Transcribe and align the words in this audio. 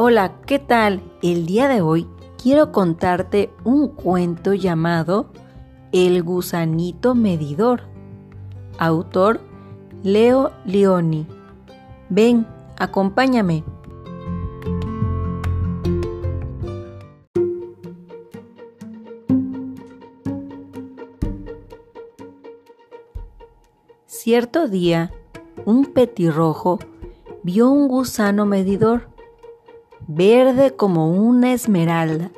Hola, 0.00 0.40
¿qué 0.46 0.60
tal? 0.60 1.02
El 1.22 1.44
día 1.44 1.66
de 1.66 1.82
hoy 1.82 2.06
quiero 2.40 2.70
contarte 2.70 3.50
un 3.64 3.88
cuento 3.88 4.54
llamado 4.54 5.32
El 5.90 6.22
gusanito 6.22 7.16
medidor. 7.16 7.80
Autor 8.78 9.40
Leo 10.04 10.52
Leoni. 10.64 11.26
Ven, 12.10 12.46
acompáñame. 12.78 13.64
Cierto 24.06 24.68
día, 24.68 25.10
un 25.64 25.86
petirrojo 25.86 26.78
vio 27.42 27.68
un 27.68 27.88
gusano 27.88 28.46
medidor, 28.46 29.17
verde 30.08 30.74
como 30.74 31.10
una 31.10 31.52
esmeralda, 31.52 32.30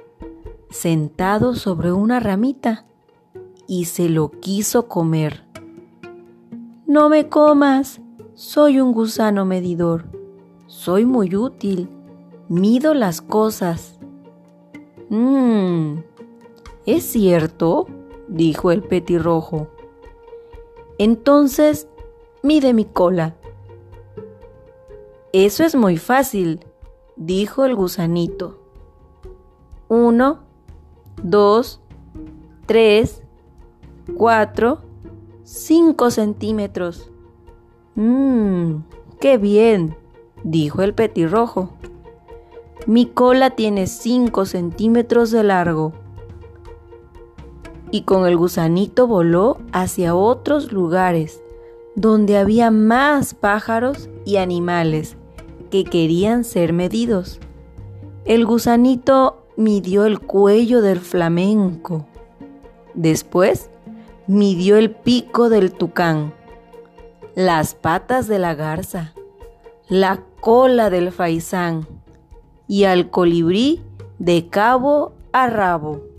sentado 0.70 1.54
sobre 1.54 1.92
una 1.92 2.18
ramita, 2.18 2.84
y 3.68 3.84
se 3.84 4.08
lo 4.08 4.32
quiso 4.32 4.88
comer. 4.88 5.44
No 6.86 7.08
me 7.08 7.28
comas, 7.28 8.00
soy 8.34 8.80
un 8.80 8.92
gusano 8.92 9.44
medidor, 9.44 10.06
soy 10.66 11.06
muy 11.06 11.36
útil, 11.36 11.88
mido 12.48 12.92
las 12.92 13.22
cosas. 13.22 14.00
Mmm, 15.08 15.98
¿es 16.86 17.04
cierto? 17.04 17.86
dijo 18.26 18.72
el 18.72 18.82
petirrojo. 18.82 19.68
Entonces, 20.98 21.86
mide 22.42 22.74
mi 22.74 22.84
cola. 22.84 23.36
Eso 25.32 25.62
es 25.62 25.76
muy 25.76 25.96
fácil, 25.96 26.64
dijo 27.20 27.66
el 27.66 27.76
gusanito. 27.76 28.58
Uno, 29.88 30.38
dos, 31.22 31.80
tres, 32.66 33.22
cuatro, 34.16 34.80
cinco 35.44 36.10
centímetros. 36.10 37.10
Mmm, 37.94 38.76
qué 39.20 39.36
bien, 39.36 39.96
dijo 40.44 40.80
el 40.82 40.94
petirrojo. 40.94 41.74
Mi 42.86 43.04
cola 43.04 43.50
tiene 43.50 43.86
cinco 43.86 44.46
centímetros 44.46 45.30
de 45.30 45.42
largo. 45.42 45.92
Y 47.90 48.02
con 48.02 48.26
el 48.26 48.36
gusanito 48.38 49.06
voló 49.06 49.58
hacia 49.72 50.14
otros 50.14 50.72
lugares, 50.72 51.42
donde 51.96 52.38
había 52.38 52.70
más 52.70 53.34
pájaros 53.34 54.08
y 54.24 54.36
animales 54.36 55.18
que 55.70 55.84
querían 55.84 56.44
ser 56.44 56.72
medidos. 56.72 57.40
El 58.24 58.44
gusanito 58.44 59.46
midió 59.56 60.04
el 60.04 60.20
cuello 60.20 60.82
del 60.82 61.00
flamenco. 61.00 62.06
Después 62.94 63.70
midió 64.26 64.76
el 64.76 64.90
pico 64.90 65.48
del 65.48 65.72
tucán, 65.72 66.34
las 67.34 67.74
patas 67.74 68.28
de 68.28 68.38
la 68.38 68.54
garza, 68.54 69.14
la 69.88 70.22
cola 70.40 70.90
del 70.90 71.12
faisán 71.12 71.86
y 72.68 72.84
al 72.84 73.10
colibrí 73.10 73.82
de 74.18 74.48
cabo 74.48 75.12
a 75.32 75.48
rabo. 75.48 76.09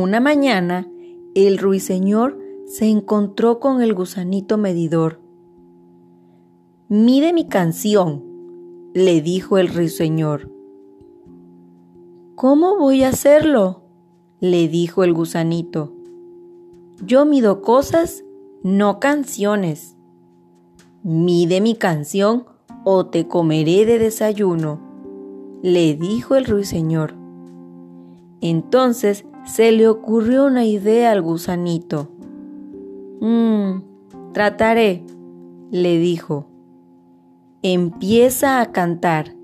Una 0.00 0.20
mañana, 0.20 0.88
el 1.34 1.58
ruiseñor 1.58 2.38
se 2.66 2.86
encontró 2.86 3.58
con 3.58 3.82
el 3.82 3.94
gusanito 3.94 4.56
medidor. 4.56 5.20
Mide 6.88 7.32
mi 7.32 7.48
canción, 7.48 8.22
le 8.94 9.20
dijo 9.22 9.58
el 9.58 9.66
ruiseñor. 9.66 10.52
¿Cómo 12.36 12.78
voy 12.78 13.02
a 13.02 13.08
hacerlo? 13.08 13.82
le 14.38 14.68
dijo 14.68 15.02
el 15.02 15.12
gusanito. 15.12 15.92
Yo 17.04 17.24
mido 17.24 17.60
cosas, 17.60 18.22
no 18.62 19.00
canciones. 19.00 19.96
Mide 21.02 21.60
mi 21.60 21.74
canción 21.74 22.44
o 22.84 23.06
te 23.06 23.26
comeré 23.26 23.84
de 23.84 23.98
desayuno, 23.98 24.78
le 25.60 25.96
dijo 25.96 26.36
el 26.36 26.44
ruiseñor. 26.44 27.14
Entonces 28.40 29.24
se 29.48 29.72
le 29.72 29.88
ocurrió 29.88 30.44
una 30.44 30.66
idea 30.66 31.10
al 31.10 31.22
gusanito. 31.22 32.08
Mmm, 33.20 33.80
trataré, 34.32 35.04
le 35.70 35.98
dijo. 35.98 36.46
Empieza 37.62 38.60
a 38.60 38.72
cantar. 38.72 39.34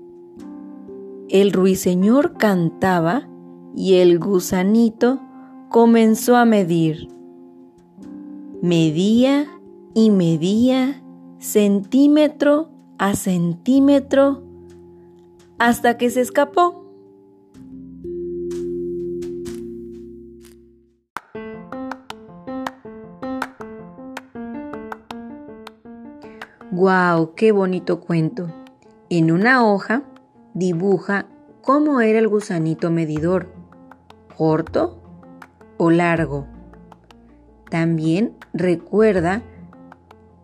El 1.27 1.51
ruiseñor 1.51 2.37
cantaba 2.37 3.27
y 3.75 3.95
el 3.95 4.19
gusanito 4.19 5.19
comenzó 5.69 6.35
a 6.35 6.45
medir. 6.45 7.09
Medía 8.61 9.47
y 9.95 10.11
medía 10.11 11.03
centímetro 11.39 12.69
a 12.99 13.15
centímetro 13.15 14.43
hasta 15.57 15.97
que 15.97 16.11
se 16.11 16.21
escapó. 16.21 16.84
¡Guau! 26.71 27.35
¡Qué 27.35 27.51
bonito 27.51 28.01
cuento! 28.01 28.47
En 29.09 29.31
una 29.31 29.63
hoja 29.63 30.01
dibuja 30.55 31.27
cómo 31.61 32.01
era 32.01 32.17
el 32.17 32.27
gusanito 32.27 32.89
medidor, 32.89 33.53
corto 34.35 34.99
o 35.77 35.91
largo. 35.91 36.47
También 37.69 38.33
recuerda 38.51 39.43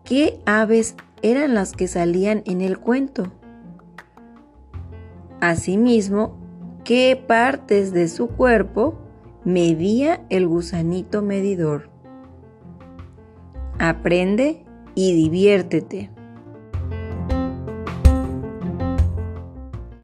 qué 0.04 0.40
aves 0.46 0.94
eran 1.22 1.54
las 1.54 1.72
que 1.72 1.88
salían 1.88 2.42
en 2.46 2.60
el 2.60 2.78
cuento. 2.78 3.32
Asimismo, 5.40 6.36
qué 6.84 7.20
partes 7.26 7.92
de 7.92 8.06
su 8.06 8.28
cuerpo 8.28 8.94
medía 9.44 10.24
el 10.30 10.46
gusanito 10.46 11.20
medidor. 11.20 11.90
Aprende 13.80 14.64
y 14.94 15.14
diviértete. 15.14 16.10